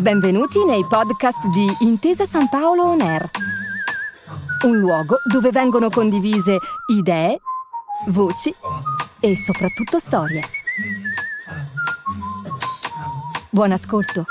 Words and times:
Benvenuti 0.00 0.64
nei 0.64 0.84
podcast 0.88 1.48
di 1.48 1.66
Intesa 1.84 2.24
San 2.24 2.48
Paolo 2.48 2.84
On 2.84 3.00
Air, 3.00 3.28
un 4.66 4.78
luogo 4.78 5.16
dove 5.30 5.50
vengono 5.50 5.90
condivise 5.90 6.58
idee, 6.86 7.40
voci 8.10 8.54
e 9.18 9.34
soprattutto 9.34 9.98
storie. 9.98 10.42
Buon 13.50 13.72
ascolto. 13.72 14.22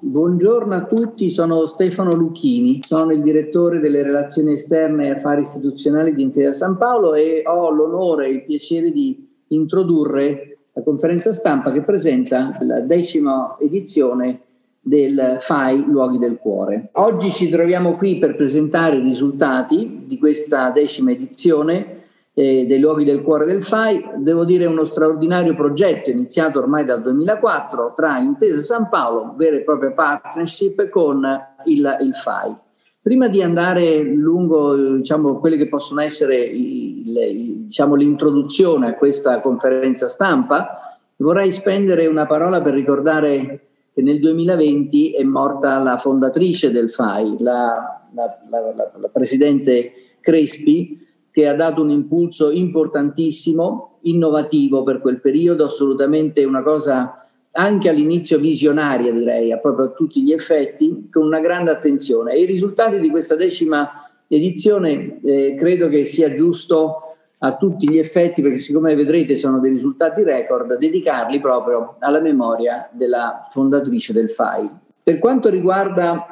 Buongiorno 0.00 0.74
a 0.74 0.84
tutti, 0.84 1.30
sono 1.30 1.66
Stefano 1.66 2.12
Lucchini, 2.12 2.82
sono 2.84 3.12
il 3.12 3.22
direttore 3.22 3.78
delle 3.78 4.02
relazioni 4.02 4.54
esterne 4.54 5.06
e 5.06 5.10
affari 5.10 5.42
istituzionali 5.42 6.12
di 6.12 6.22
Intesa 6.22 6.52
San 6.54 6.76
Paolo 6.76 7.14
e 7.14 7.44
ho 7.46 7.70
l'onore 7.70 8.26
e 8.26 8.32
il 8.32 8.44
piacere 8.44 8.90
di 8.90 9.26
introdurre 9.50 10.57
la 10.78 10.84
conferenza 10.84 11.32
stampa 11.32 11.72
che 11.72 11.80
presenta 11.80 12.56
la 12.60 12.80
decima 12.80 13.56
edizione 13.58 14.42
del 14.80 15.38
FAI 15.40 15.84
Luoghi 15.86 16.18
del 16.18 16.38
Cuore. 16.38 16.90
Oggi 16.92 17.32
ci 17.32 17.48
troviamo 17.48 17.96
qui 17.96 18.18
per 18.18 18.36
presentare 18.36 18.96
i 18.96 19.02
risultati 19.02 20.04
di 20.06 20.18
questa 20.18 20.70
decima 20.70 21.10
edizione 21.10 21.96
eh, 22.32 22.64
dei 22.66 22.78
Luoghi 22.78 23.04
del 23.04 23.22
Cuore 23.22 23.44
del 23.44 23.64
FAI. 23.64 24.10
Devo 24.18 24.44
dire 24.44 24.66
uno 24.66 24.84
straordinario 24.84 25.56
progetto 25.56 26.10
iniziato 26.10 26.60
ormai 26.60 26.84
dal 26.84 27.02
2004 27.02 27.94
tra 27.96 28.18
Intesa 28.18 28.62
San 28.62 28.88
Paolo, 28.88 29.34
vera 29.36 29.56
e 29.56 29.62
propria 29.62 29.90
partnership 29.90 30.88
con 30.90 31.26
il, 31.64 31.96
il 32.02 32.14
FAI. 32.14 32.54
Prima 33.02 33.26
di 33.26 33.42
andare 33.42 34.00
lungo 34.00 34.76
diciamo, 34.96 35.38
quelle 35.38 35.56
che 35.56 35.68
possono 35.68 36.02
essere 36.02 36.36
il, 36.36 36.87
diciamo, 37.12 37.94
l'introduzione 37.94 38.88
a 38.88 38.94
questa 38.94 39.40
conferenza 39.40 40.08
stampa, 40.08 40.98
vorrei 41.16 41.52
spendere 41.52 42.06
una 42.06 42.26
parola 42.26 42.60
per 42.60 42.74
ricordare 42.74 43.66
che 43.92 44.02
nel 44.02 44.20
2020 44.20 45.12
è 45.12 45.24
morta 45.24 45.78
la 45.78 45.98
fondatrice 45.98 46.70
del 46.70 46.90
FAI, 46.90 47.36
la, 47.40 48.06
la, 48.14 48.38
la, 48.48 48.92
la 48.96 49.08
presidente 49.08 49.92
Crespi, 50.20 51.06
che 51.30 51.46
ha 51.46 51.54
dato 51.54 51.82
un 51.82 51.90
impulso 51.90 52.50
importantissimo, 52.50 53.98
innovativo 54.02 54.82
per 54.82 55.00
quel 55.00 55.20
periodo, 55.20 55.64
assolutamente 55.64 56.44
una 56.44 56.62
cosa 56.62 57.26
anche 57.52 57.88
all'inizio 57.88 58.38
visionaria 58.38 59.12
direi, 59.12 59.52
a 59.52 59.58
proprio 59.58 59.86
a 59.86 59.90
tutti 59.90 60.22
gli 60.22 60.32
effetti, 60.32 61.08
con 61.10 61.24
una 61.24 61.40
grande 61.40 61.70
attenzione. 61.70 62.32
E 62.32 62.42
i 62.42 62.46
risultati 62.46 63.00
di 63.00 63.10
questa 63.10 63.34
decima 63.34 64.07
edizione 64.28 65.20
eh, 65.22 65.56
credo 65.58 65.88
che 65.88 66.04
sia 66.04 66.34
giusto 66.34 67.02
a 67.38 67.56
tutti 67.56 67.88
gli 67.88 67.98
effetti, 67.98 68.42
perché 68.42 68.58
siccome 68.58 68.94
vedrete 68.94 69.36
sono 69.36 69.60
dei 69.60 69.70
risultati 69.70 70.22
record, 70.22 70.76
dedicarli 70.76 71.40
proprio 71.40 71.96
alla 72.00 72.20
memoria 72.20 72.88
della 72.92 73.46
fondatrice 73.50 74.12
del 74.12 74.30
FAI. 74.30 74.68
Per 75.02 75.18
quanto 75.18 75.48
riguarda 75.48 76.26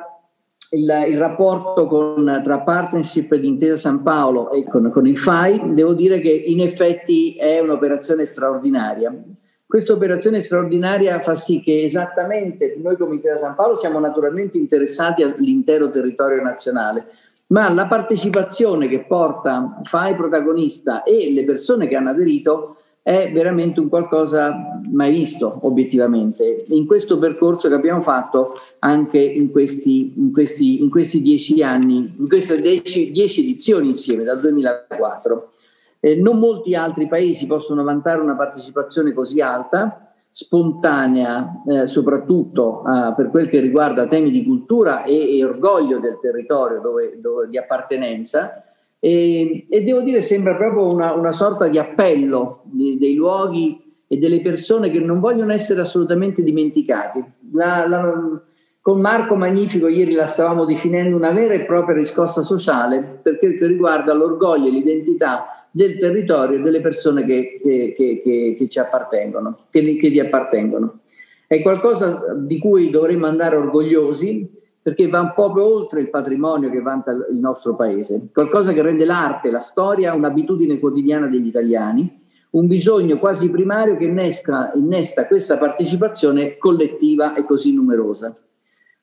il, 0.70 1.05
il 1.08 1.19
rapporto 1.19 1.86
con, 1.86 2.41
tra 2.42 2.61
partnership 2.61 3.34
di 3.36 3.47
Intesa 3.47 3.77
San 3.77 4.03
Paolo 4.03 4.50
e 4.50 4.64
con, 4.64 4.91
con 4.91 5.06
il 5.06 5.16
FAI, 5.16 5.75
devo 5.75 5.94
dire 5.94 6.20
che 6.20 6.31
in 6.31 6.60
effetti 6.60 7.36
è 7.36 7.60
un'operazione 7.60 8.25
straordinaria 8.25 9.14
questa 9.66 9.94
operazione 9.94 10.42
straordinaria 10.42 11.19
fa 11.19 11.34
sì 11.34 11.60
che 11.60 11.83
esattamente 11.83 12.77
noi 12.81 12.97
come 12.97 13.16
Intesa 13.16 13.38
San 13.38 13.56
Paolo 13.56 13.75
siamo 13.75 13.98
naturalmente 13.98 14.56
interessati 14.56 15.25
all'intero 15.25 15.91
territorio 15.91 16.41
nazionale, 16.41 17.06
ma 17.48 17.69
la 17.69 17.86
partecipazione 17.86 18.89
che 18.89 19.05
porta 19.05 19.80
FAI 19.83 20.16
protagonista 20.16 21.02
e 21.02 21.33
le 21.33 21.44
persone 21.44 21.86
che 21.86 21.97
hanno 21.97 22.11
aderito 22.11 22.77
è 23.06 23.30
veramente 23.33 23.78
un 23.78 23.88
qualcosa 23.88 24.80
mai 24.91 25.12
visto 25.12 25.61
obiettivamente 25.62 26.64
in 26.69 26.86
questo 26.86 27.19
percorso 27.19 27.69
che 27.69 27.75
abbiamo 27.75 28.00
fatto 28.00 28.53
anche 28.81 29.20
in 29.20 29.53
questi, 29.53 30.15
in 30.16 30.32
questi, 30.32 30.82
in 30.82 30.91
questi 30.91 31.22
dieci 31.22 31.62
anni, 31.62 32.15
in 32.19 32.26
queste 32.26 32.60
dieci, 32.60 33.12
dieci 33.12 33.43
edizioni 33.43 33.87
insieme 33.87 34.25
dal 34.25 34.41
2004. 34.41 35.50
Eh, 36.00 36.16
non 36.16 36.41
molti 36.41 36.75
altri 36.75 37.06
paesi 37.06 37.47
possono 37.47 37.84
vantare 37.84 38.20
una 38.20 38.34
partecipazione 38.34 39.12
così 39.12 39.41
alta, 39.41 40.06
spontanea, 40.38 41.62
eh, 41.66 41.86
soprattutto 41.86 42.82
eh, 42.84 43.14
per 43.16 43.30
quel 43.30 43.48
che 43.48 43.58
riguarda 43.58 44.06
temi 44.06 44.30
di 44.30 44.44
cultura 44.44 45.04
e, 45.04 45.34
e 45.34 45.42
orgoglio 45.42 45.98
del 45.98 46.19
territorio 46.20 46.78
dove, 46.82 47.19
dove, 47.19 47.48
di 47.48 47.56
appartenenza. 47.56 48.62
E, 48.98 49.66
e, 49.66 49.82
devo 49.82 50.02
dire 50.02 50.20
sembra 50.20 50.54
proprio 50.54 50.92
una, 50.92 51.14
una 51.14 51.32
sorta 51.32 51.69
di 51.69 51.78
appello 51.78 52.64
di, 52.64 52.98
dei 52.98 53.14
luoghi 53.14 53.82
e 54.06 54.19
delle 54.19 54.42
persone 54.42 54.91
che 54.91 55.00
non 55.00 55.20
vogliono 55.20 55.54
essere 55.54 55.80
assolutamente 55.80 56.42
dimenticati. 56.42 57.25
La, 57.52 57.88
la, 57.88 58.38
con 58.82 59.00
Marco 59.00 59.36
Magnifico 59.36 59.88
ieri 59.88 60.12
la 60.12 60.26
stavamo 60.26 60.66
definendo 60.66 61.16
una 61.16 61.32
vera 61.32 61.54
e 61.54 61.64
propria 61.64 61.96
riscossa 61.96 62.42
sociale 62.42 63.20
per 63.22 63.38
quel 63.38 63.56
che 63.56 63.66
riguarda 63.66 64.12
l'orgoglio 64.12 64.69
e 64.69 64.72
l'identità 64.72 65.56
del 65.76 65.98
territorio 65.98 66.59
e 66.59 66.62
delle 66.62 66.81
persone 66.81 67.26
che, 67.26 67.60
che, 67.62 67.92
che, 67.94 68.54
che 68.56 68.69
ci 68.69 68.78
appartengono, 68.78 69.59
che, 69.69 69.82
vi 69.82 70.19
appartengono. 70.19 71.00
È 71.47 71.60
qualcosa 71.60 72.34
di 72.34 72.59
cui 72.59 72.88
dovremmo 72.88 73.26
andare 73.26 73.56
orgogliosi 73.56 74.50
perché 74.81 75.06
va 75.09 75.32
proprio 75.32 75.66
oltre 75.66 76.00
il 76.00 76.09
patrimonio 76.09 76.70
che 76.70 76.81
vanta 76.81 77.12
il 77.12 77.37
nostro 77.37 77.76
paese, 77.76 78.28
qualcosa 78.32 78.72
che 78.72 78.81
rende 78.81 79.04
l'arte, 79.04 79.50
la 79.50 79.59
storia 79.59 80.14
un'abitudine 80.14 80.78
quotidiana 80.78 81.26
degli 81.26 81.48
italiani, 81.48 82.22
un 82.53 82.66
bisogno 82.66 83.19
quasi 83.19 83.50
primario 83.50 83.98
che 83.98 84.04
innesta, 84.04 84.70
innesta 84.76 85.26
questa 85.26 85.58
partecipazione 85.58 86.56
collettiva 86.56 87.34
e 87.34 87.44
così 87.44 87.75
numerosa. 87.75 88.34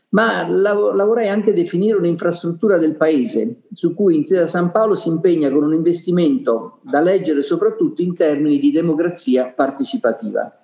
ma 0.09 0.47
la, 0.47 0.73
la 0.73 1.05
vorrei 1.05 1.29
anche 1.29 1.53
definire 1.53 1.97
un'infrastruttura 1.97 2.77
del 2.77 2.95
paese 2.95 3.61
su 3.73 3.93
cui 3.93 4.15
Intesa 4.15 4.47
San 4.47 4.71
Paolo 4.71 4.95
si 4.95 5.07
impegna 5.07 5.51
con 5.51 5.63
un 5.63 5.73
investimento 5.73 6.79
da 6.81 6.99
leggere 6.99 7.43
soprattutto 7.43 8.01
in 8.01 8.15
termini 8.15 8.57
di 8.59 8.71
democrazia 8.71 9.51
partecipativa. 9.51 10.61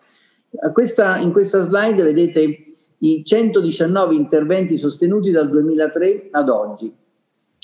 Questa, 0.73 1.18
in 1.18 1.31
questa 1.31 1.62
slide 1.62 2.02
vedete 2.02 2.71
i 3.03 3.23
119 3.23 4.16
interventi 4.16 4.78
sostenuti 4.78 5.31
dal 5.31 5.50
2003 5.50 6.29
ad 6.31 6.50
oggi. 6.50 6.93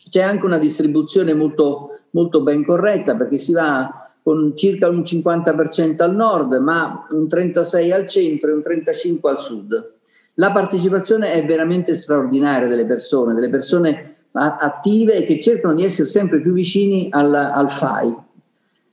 C'è 0.09 0.21
anche 0.21 0.45
una 0.45 0.57
distribuzione 0.57 1.33
molto, 1.33 2.00
molto 2.12 2.41
ben 2.41 2.63
corretta 2.65 3.15
perché 3.15 3.38
si 3.38 3.53
va 3.53 4.12
con 4.23 4.53
circa 4.56 4.89
un 4.89 5.01
50% 5.01 6.01
al 6.01 6.15
nord, 6.15 6.53
ma 6.56 7.07
un 7.12 7.23
36% 7.23 7.94
al 7.94 8.07
centro 8.07 8.50
e 8.50 8.53
un 8.53 8.59
35% 8.59 9.19
al 9.27 9.39
sud. 9.39 9.95
La 10.35 10.51
partecipazione 10.51 11.31
è 11.31 11.45
veramente 11.45 11.95
straordinaria 11.95 12.67
delle 12.67 12.85
persone, 12.85 13.33
delle 13.33 13.50
persone 13.50 14.15
attive 14.33 15.23
che 15.23 15.39
cercano 15.39 15.73
di 15.73 15.83
essere 15.83 16.07
sempre 16.07 16.41
più 16.41 16.51
vicini 16.51 17.07
al, 17.09 17.33
al 17.33 17.71
FAI. 17.71 18.15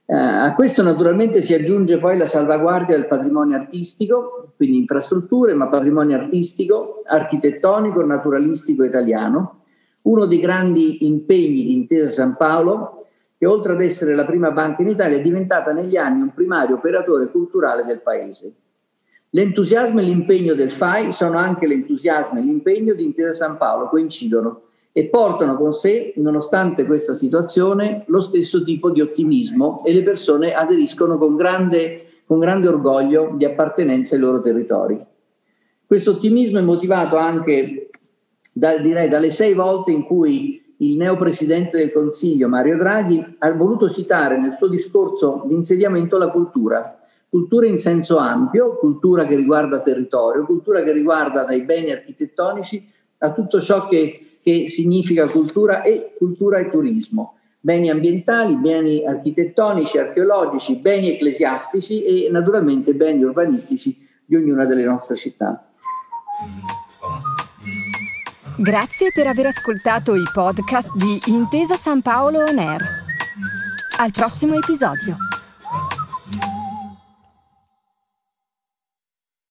Eh, 0.06 0.14
a 0.14 0.54
questo 0.54 0.82
naturalmente 0.82 1.40
si 1.40 1.54
aggiunge 1.54 1.98
poi 1.98 2.18
la 2.18 2.26
salvaguardia 2.26 2.94
del 2.94 3.06
patrimonio 3.06 3.56
artistico, 3.56 4.52
quindi 4.56 4.76
infrastrutture, 4.76 5.54
ma 5.54 5.68
patrimonio 5.68 6.16
artistico, 6.16 7.02
architettonico, 7.06 8.04
naturalistico 8.04 8.84
italiano, 8.84 9.62
uno 10.02 10.26
dei 10.26 10.40
grandi 10.40 11.06
impegni 11.06 11.64
di 11.64 11.72
Intesa 11.72 12.10
San 12.10 12.36
Paolo, 12.36 13.06
che 13.38 13.46
oltre 13.46 13.72
ad 13.72 13.80
essere 13.80 14.14
la 14.14 14.26
prima 14.26 14.50
banca 14.50 14.82
in 14.82 14.88
Italia 14.88 15.16
è 15.16 15.22
diventata 15.22 15.72
negli 15.72 15.96
anni 15.96 16.20
un 16.20 16.34
primario 16.34 16.76
operatore 16.76 17.30
culturale 17.30 17.84
del 17.84 18.02
paese. 18.02 18.52
L'entusiasmo 19.30 20.00
e 20.00 20.02
l'impegno 20.02 20.54
del 20.54 20.70
FAI 20.70 21.12
sono 21.12 21.38
anche 21.38 21.66
l'entusiasmo 21.66 22.38
e 22.38 22.42
l'impegno 22.42 22.92
di 22.92 23.04
Intesa 23.04 23.32
San 23.32 23.56
Paolo, 23.56 23.88
coincidono 23.88 24.62
e 24.96 25.06
portano 25.06 25.56
con 25.56 25.73
sé, 25.73 26.12
nonostante 26.19 26.85
questa 26.85 27.14
situazione, 27.14 28.05
lo 28.06 28.20
stesso 28.20 28.62
tipo 28.62 28.91
di 28.91 29.00
ottimismo 29.00 29.82
e 29.85 29.93
le 29.93 30.05
persone 30.05 30.52
aderiscono 30.52 31.19
con 31.19 31.35
grande, 31.35 32.23
con 32.25 32.38
grande 32.38 32.69
orgoglio 32.69 33.32
di 33.35 33.44
appartenenza 33.44 34.14
ai 34.14 34.20
loro 34.20 34.41
territori. 34.41 35.05
Questo 35.85 36.12
ottimismo 36.12 36.61
è 36.61 36.62
motivato 36.62 37.17
anche 37.17 37.91
da, 38.55 38.79
direi, 38.79 39.08
dalle 39.08 39.31
sei 39.31 39.52
volte 39.52 39.91
in 39.91 40.05
cui 40.05 40.62
il 40.76 40.96
neopresidente 40.96 41.76
del 41.76 41.91
Consiglio, 41.91 42.46
Mario 42.46 42.76
Draghi, 42.76 43.35
ha 43.38 43.52
voluto 43.52 43.91
citare 43.91 44.38
nel 44.38 44.55
suo 44.55 44.69
discorso 44.69 45.43
di 45.46 45.55
insediamento 45.55 46.19
la 46.19 46.31
cultura. 46.31 47.00
Cultura 47.29 47.67
in 47.67 47.79
senso 47.79 48.17
ampio, 48.17 48.76
cultura 48.76 49.26
che 49.26 49.35
riguarda 49.35 49.81
territorio, 49.81 50.44
cultura 50.44 50.85
che 50.85 50.93
riguarda 50.93 51.43
dai 51.43 51.62
beni 51.62 51.91
architettonici 51.91 52.93
a 53.19 53.32
tutto 53.32 53.61
ciò 53.61 53.88
che, 53.88 54.20
che 54.44 54.69
significa 54.69 55.26
cultura 55.26 55.82
e 55.82 56.12
cultura 56.17 56.58
e 56.58 56.70
turismo 56.70 57.38
beni 57.64 57.88
ambientali, 57.88 58.56
beni 58.56 59.06
architettonici, 59.06 59.96
archeologici, 59.96 60.76
beni 60.76 61.14
ecclesiastici 61.14 62.05
e 62.05 62.31
naturalmente 62.31 62.93
beni 62.93 63.25
urbanistici 63.25 64.06
di 64.23 64.37
ognuna 64.37 64.67
delle 64.67 64.85
nostre 64.85 65.17
città. 65.17 65.67
Grazie 68.58 69.12
per 69.14 69.29
aver 69.29 69.46
ascoltato 69.46 70.14
i 70.14 70.25
podcast 70.31 70.91
di 70.94 71.19
Intesa 71.32 71.76
San 71.76 72.02
Paolo 72.02 72.41
On 72.41 72.58
Air. 72.58 72.82
Al 73.99 74.11
prossimo 74.11 74.56
episodio. 74.56 75.17